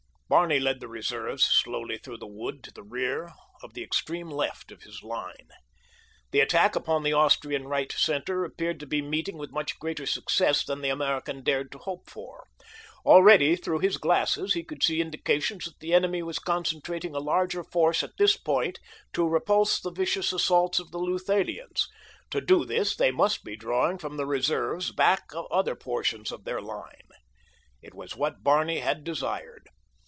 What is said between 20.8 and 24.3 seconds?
the Luthanians. To do this they must be drawing from their